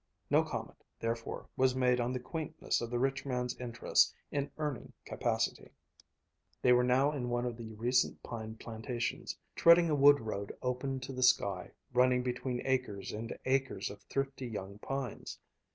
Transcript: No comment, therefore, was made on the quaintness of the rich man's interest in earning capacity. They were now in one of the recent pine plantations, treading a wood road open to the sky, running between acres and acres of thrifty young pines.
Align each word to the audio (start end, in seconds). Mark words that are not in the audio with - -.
No 0.31 0.41
comment, 0.41 0.83
therefore, 0.99 1.47
was 1.55 1.75
made 1.75 1.99
on 1.99 2.11
the 2.11 2.19
quaintness 2.19 2.81
of 2.81 2.89
the 2.89 2.97
rich 2.97 3.23
man's 3.23 3.55
interest 3.59 4.15
in 4.31 4.49
earning 4.57 4.93
capacity. 5.05 5.69
They 6.63 6.73
were 6.73 6.83
now 6.83 7.11
in 7.11 7.29
one 7.29 7.45
of 7.45 7.55
the 7.55 7.73
recent 7.73 8.23
pine 8.23 8.55
plantations, 8.55 9.37
treading 9.55 9.91
a 9.91 9.95
wood 9.95 10.19
road 10.19 10.57
open 10.63 10.99
to 11.01 11.13
the 11.13 11.21
sky, 11.21 11.69
running 11.93 12.23
between 12.23 12.65
acres 12.65 13.11
and 13.11 13.37
acres 13.45 13.91
of 13.91 14.01
thrifty 14.09 14.47
young 14.47 14.79
pines. 14.79 15.37